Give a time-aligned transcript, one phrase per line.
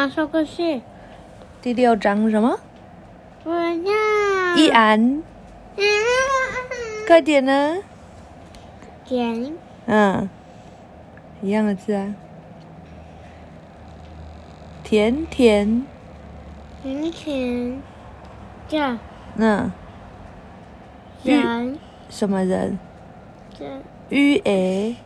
[0.00, 0.80] 妈说个事。
[1.60, 2.58] 第六章什么？
[3.44, 4.56] 我要。
[4.56, 5.22] 一安，
[5.76, 5.84] 嗯
[7.06, 7.76] 快点呢！
[9.04, 9.52] 甜
[9.84, 10.26] 嗯，
[11.42, 12.14] 一样的字啊。
[14.82, 15.84] 甜甜，
[16.82, 17.82] 甜甜。
[18.68, 18.98] 这
[19.36, 19.70] 嗯，
[21.24, 21.78] 玉人
[22.08, 22.78] 什么人？
[23.58, 23.66] 的
[24.08, 24.96] 鱼诶，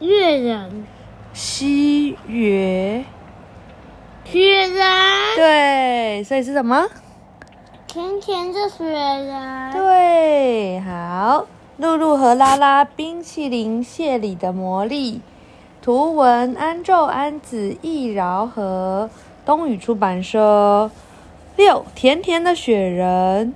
[0.00, 0.86] 月人
[1.40, 3.04] 西月。
[4.24, 4.76] 雪人
[5.36, 6.88] 对，所以是什么？
[7.86, 15.20] 甜甜的雪人对，好，露露和拉拉冰淇淋蟹里的魔力，
[15.80, 19.08] 图文安昼安子易饶和
[19.46, 20.90] 东宇出版社。
[21.56, 23.54] 六，甜甜的雪人，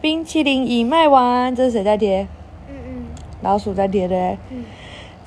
[0.00, 2.28] 冰淇淋已卖完，这是谁在贴？
[2.68, 3.04] 嗯嗯
[3.42, 4.36] 老鼠在贴的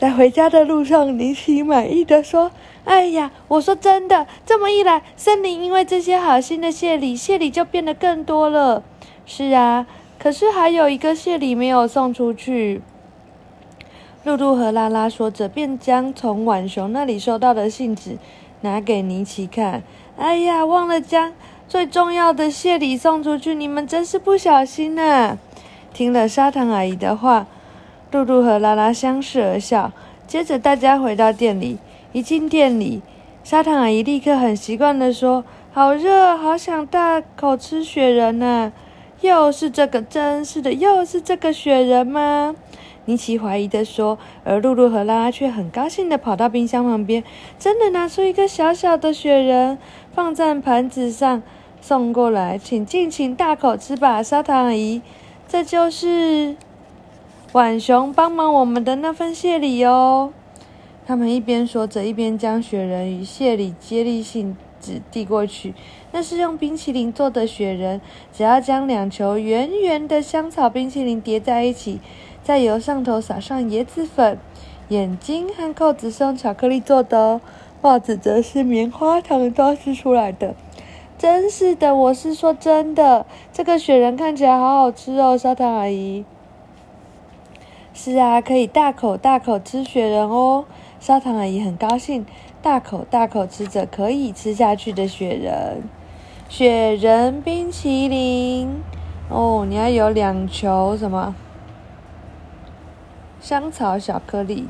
[0.03, 2.51] 在回家的路上，尼奇满意的说
[2.83, 8.83] ：“哎呀，我说真的，这么一来，森林因为这些好心的谢礼，谢礼就变得更多了。
[9.25, 9.87] 是啊，
[10.19, 12.81] 可是还有一个谢礼没有送出去。”
[14.25, 18.17] 露露和拉拉说着，便将从浣熊那里收到的信纸
[18.59, 19.83] 拿给尼奇看。
[20.17, 21.31] 哎呀，忘了将
[21.69, 25.37] 最重要的谢礼送出去，你们真是不小心呐、
[25.93, 27.47] 听了砂糖阿姨的话，
[28.13, 29.91] 露露和拉拉相视而笑。
[30.27, 31.79] 接着大家回到店里，
[32.11, 33.01] 一进店里，
[33.43, 38.71] 砂糖阿姨立刻很习惯地说：“好热，好想大口吃雪人呐、
[39.21, 42.55] 又是这个，真是的，又是这个雪人吗？”
[43.05, 47.21] 尼奇怀疑地说，而露露和拉拉却很高兴地跑到冰箱旁边，
[47.59, 49.77] 真的拿出一个小小的雪人，
[50.13, 51.43] 放在盘子上
[51.81, 55.01] 送过来，请尽情大口吃吧，砂糖阿姨。
[55.49, 56.55] 这就是
[57.53, 60.33] 浣熊帮忙我们的那份谢礼哦。
[61.05, 65.75] 他们一边说着，一边将雪人与谢礼接力信纸递过去。
[66.11, 68.01] 那是用冰淇淋做的雪人，
[68.35, 71.99] 只要将两球圆圆的香草冰淇淋叠在一起，
[72.43, 74.39] 再由上头撒上椰子粉。
[74.89, 77.41] 眼睛和扣子是用巧克力做的哦，
[77.83, 80.55] 帽子则是棉花糖装饰出来的。
[81.19, 86.25] 真是的，我是说真的，这个雪人看起来好好吃哦，砂糖阿姨。
[88.05, 90.65] 是啊，可以大口大口吃雪人哦。
[90.99, 92.25] 砂糖阿姨很高兴，
[92.61, 95.83] 大口大口吃着可以吃下去的雪人。
[96.49, 98.81] 雪人冰淇淋
[99.29, 101.33] 哦，你要有两球什么？
[103.39, 104.67] 香草巧克力，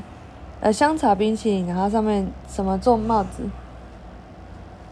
[0.60, 3.50] 呃，香草冰淇淋，然后上面什么做帽子？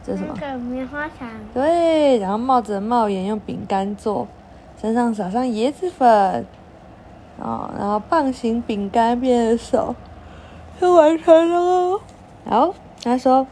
[0.05, 0.35] 这是什么？
[0.41, 4.27] 那个棉花糖对，然后帽子的帽檐用饼干做，
[4.81, 6.45] 身上撒上椰子粉，
[7.43, 9.97] 哦，然后棒形饼干变成手，
[10.81, 12.01] 就完成了哦。
[12.49, 13.49] 好，他说，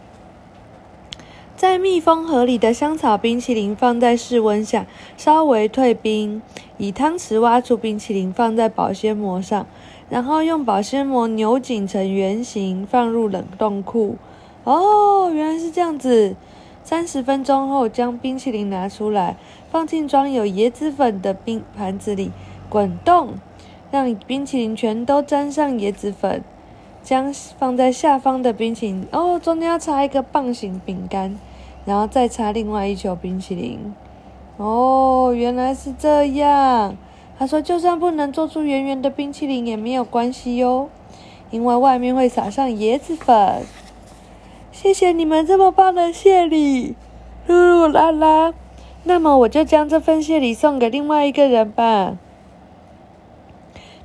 [1.57, 4.87] 在密封盒里的香草冰淇淋放在室温下
[5.17, 6.41] 稍微退冰，
[6.79, 9.67] 以汤匙挖出冰淇淋放在保鲜膜上，
[10.09, 14.17] 然后用保鲜膜扭紧成圆形，放入冷冻库。
[14.63, 16.37] 哦，原来是这样子。
[16.83, 19.37] 三十分钟后，将冰淇淋拿出来，
[19.71, 22.31] 放进装有椰子粉的冰盘子里，
[22.69, 23.35] 滚动，
[23.91, 26.43] 让冰淇淋全都沾上椰子粉。
[27.03, 31.35] 将放在下方的冰淇淋，哦，中间要插一个棒形饼干，
[31.87, 33.95] 然后再插另外一球冰淇淋。
[34.59, 36.95] 哦，原来是这样。
[37.39, 40.91] 他说，就算不能做出圆圆的冰淇淋也没有关系哟，
[41.51, 43.63] 因为外面会撒上椰子粉。
[44.71, 46.95] 谢谢你们这么棒的谢礼，
[47.47, 48.53] 露露拉拉。
[49.05, 52.19] 那么我就将这份谢礼送给另外一个人吧。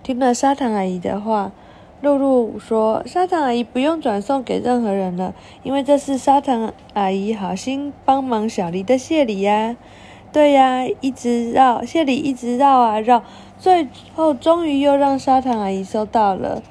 [0.06, 1.52] 听了砂糖阿姨的话，
[2.00, 5.34] 露露说：“砂糖阿姨不用转送给任何人了，
[5.64, 9.76] 因为这是砂糖阿姨好心帮忙小黎的谢礼呀。”
[10.32, 13.24] 对呀，一直绕谢礼，一直绕啊绕，
[13.58, 16.62] 最后终于又让砂糖阿姨收到了。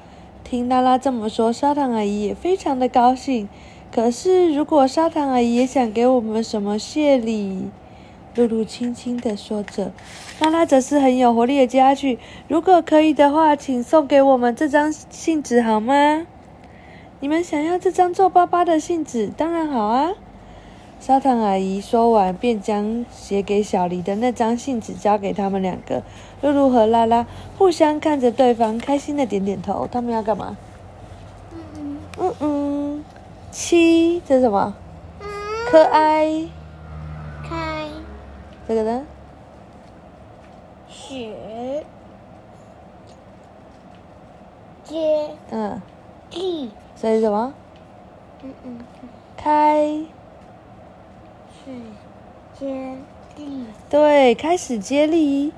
[0.45, 3.49] 听拉拉这么说，砂糖阿姨也非常的高兴。
[3.91, 7.69] 可是，如果砂糖阿姨也想给我们什么谢礼，
[8.35, 9.91] 露露轻轻地说着，
[10.39, 12.19] 拉拉则是很有活力的接下去。
[12.47, 16.27] 如果可以的话，请送给我们这张信纸好吗？
[17.21, 19.31] 你们想要这张皱巴巴的信纸？
[19.35, 20.11] 当然好啊！
[20.99, 26.03] 砂糖阿姨说完，便将写给小黎的那张信纸交给他们两个。
[26.41, 27.25] 露露和拉拉
[27.57, 29.87] 互相看着对方，开心的点点头。
[29.89, 30.57] 他们要干嘛？
[31.53, 33.05] 嗯嗯嗯嗯，
[33.51, 34.75] 七，这是什么？
[35.21, 35.27] 嗯
[35.71, 36.47] 可爱。
[38.67, 39.05] 开这个呢？
[40.87, 41.85] 雪
[44.83, 45.81] 接嗯，
[46.31, 47.53] 地所以什么？
[48.43, 48.79] 嗯嗯，
[49.37, 50.03] 开，
[51.51, 51.71] 始
[52.59, 52.97] 接
[53.35, 53.65] 力。
[53.89, 55.53] 对，开始接力。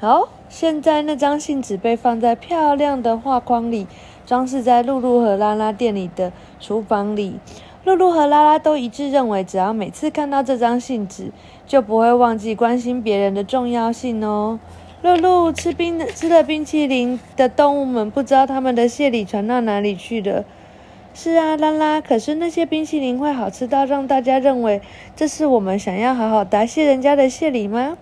[0.00, 3.86] 好，现在那张信纸被放在漂亮的画框里，
[4.24, 7.38] 装饰在露露和拉拉店里的厨房里。
[7.84, 11.30] 露露和拉拉都一致认为，只要每次看到这张信纸，
[11.66, 14.58] 就不会忘记关心别人的重要性哦。
[15.00, 20.44] 露露吃冰的吃了冰淇淋的动物们，不知道他们的谢礼传到哪里去了。
[21.14, 24.80] 是啊，拉拉，可是那些冰淇淋会好吃到让大家认为
[25.16, 27.96] 这是我们想要好好答谢人家的谢礼吗？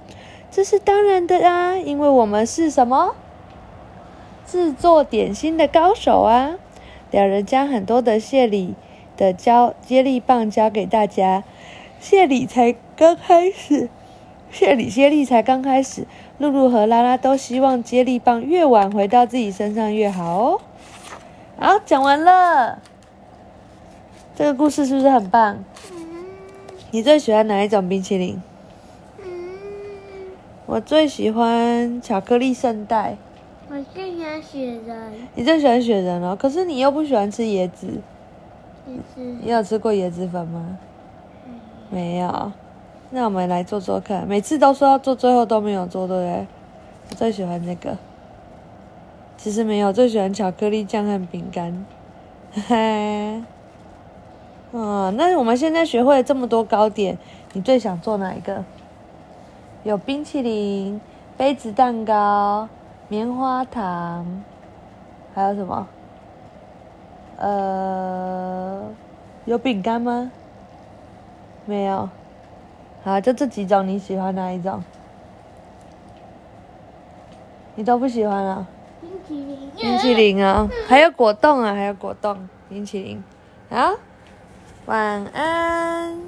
[0.51, 3.15] 这是当然的啊，因为我们是什么？
[4.47, 6.57] 制作点心的高手啊！
[7.11, 8.75] 两人将很多的谢礼
[9.17, 11.43] 的交接力棒交给大家，
[11.99, 13.89] 谢礼才刚开始，
[14.51, 16.07] 谢礼接力才刚开始。
[16.39, 20.61] 露露和拉拉都希望接力棒越晚回到自己身上越好哦。
[21.59, 22.83] 好，讲完了。
[24.35, 25.65] 这个故事是不是很棒？
[25.91, 25.97] 嗯
[26.91, 28.41] 你最喜欢哪一种冰淇淋？
[29.19, 29.25] 嗯，
[30.67, 33.17] 我最喜欢巧克力圣代。
[33.69, 38.01] 我最喜欢雪人，你最喜欢雪人哦，可是你又不喜欢吃椰子。
[38.87, 40.79] 就是你有吃过椰子粉吗？
[41.91, 42.53] 没有。
[43.11, 46.47] 那我们来做做看，每次都说要做，最后都没有做，对不对？
[47.11, 47.97] 我最喜欢这个。
[49.37, 51.87] 其实没有，最喜欢巧克力酱和饼干。
[52.53, 53.43] 嘿嘿。
[54.73, 57.17] 哦，那我们现在学会了这么多糕点，
[57.53, 58.65] 你最想做哪一个？
[59.85, 61.01] 有冰淇淋、
[61.37, 62.69] 杯子蛋糕、
[63.07, 64.43] 棉花糖，
[65.33, 65.87] 还有什么？
[67.39, 68.83] 呃，
[69.45, 70.31] 有饼干吗？
[71.65, 72.09] 没有。
[73.05, 74.83] 好，就这几种，你喜欢哪一种？
[77.75, 78.67] 你都不喜欢啊？
[79.01, 83.23] 冰淇淋，冰淇淋啊，还有果冻啊，还有果冻，冰淇淋。
[83.69, 83.95] 好，
[84.87, 86.19] 晚安。